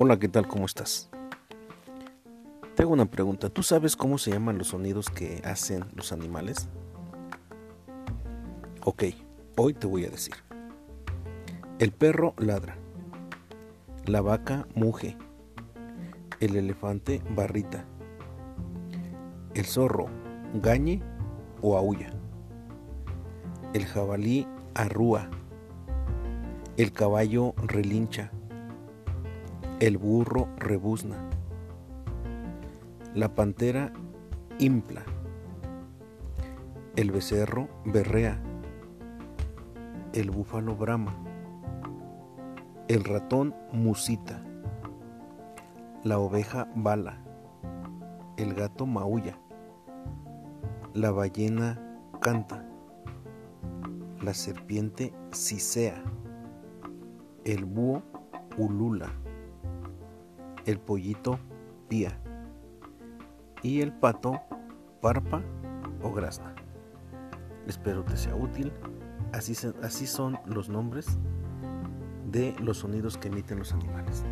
[0.00, 0.46] Hola, ¿qué tal?
[0.46, 1.10] ¿Cómo estás?
[2.76, 3.50] Te hago una pregunta.
[3.50, 6.68] ¿Tú sabes cómo se llaman los sonidos que hacen los animales?
[8.84, 9.06] Ok,
[9.56, 10.36] hoy te voy a decir.
[11.80, 12.76] El perro ladra.
[14.06, 15.16] La vaca muge.
[16.38, 17.84] El elefante barrita.
[19.54, 20.06] El zorro
[20.62, 21.02] gañe
[21.60, 22.12] o aúlla.
[23.74, 25.28] El jabalí arrúa.
[26.76, 28.30] El caballo relincha.
[29.80, 31.16] El burro rebuzna.
[33.14, 33.92] La pantera
[34.58, 35.04] impla.
[36.96, 38.40] El becerro berrea.
[40.12, 41.14] El búfalo brama.
[42.88, 44.42] El ratón musita.
[46.02, 47.22] La oveja bala.
[48.36, 49.38] El gato maulla.
[50.92, 51.78] La ballena
[52.20, 52.64] canta.
[54.22, 56.02] La serpiente sisea
[57.44, 58.02] el búho
[58.58, 59.10] ulula,
[60.68, 61.38] el pollito
[61.88, 62.20] pía
[63.62, 64.38] y el pato
[65.00, 65.42] parpa
[66.02, 66.54] o grazna.
[67.66, 68.70] Espero te sea útil.
[69.32, 71.18] Así, así son los nombres
[72.30, 74.24] de los sonidos que emiten los animales.